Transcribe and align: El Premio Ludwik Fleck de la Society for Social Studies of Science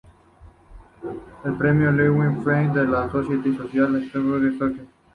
El 1.45 1.53
Premio 1.59 1.91
Ludwik 1.91 2.41
Fleck 2.41 2.73
de 2.73 2.85
la 2.87 3.07
Society 3.11 3.51
for 3.51 3.67
Social 3.67 4.03
Studies 4.09 4.53
of 4.59 4.71
Science 4.71 4.85